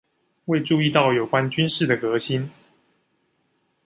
[0.45, 2.49] 未注意到有關軍事的革新